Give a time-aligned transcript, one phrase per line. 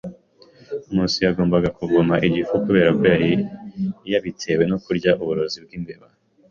[0.91, 3.31] Nkusi yagombaga kuvoma igifu kubera ko yari
[4.11, 6.07] yabitewe no kurya uburozi bwimbeba.